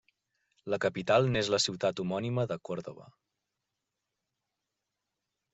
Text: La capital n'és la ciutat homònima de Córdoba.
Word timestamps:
La 0.73 0.79
capital 0.85 1.27
n'és 1.35 1.51
la 1.55 1.59
ciutat 1.67 2.01
homònima 2.05 2.47
de 2.53 2.59
Córdoba. 2.71 3.13